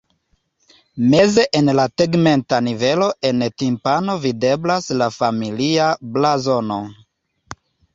Meze 1.11 1.43
en 1.59 1.69
la 1.81 1.85
tegmenta 2.03 2.63
nivelo 2.69 3.11
en 3.31 3.47
timpano 3.63 4.19
videblas 4.27 4.93
la 5.03 5.15
familia 5.23 5.95
blazono. 6.17 6.85